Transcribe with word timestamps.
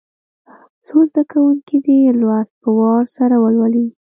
څو 0.85 0.97
زده 1.09 1.23
کوونکي 1.31 1.77
دي 1.85 1.97
لوست 2.19 2.53
په 2.63 2.69
وار 2.79 3.03
سره 3.17 3.35
ولولي. 3.43 3.87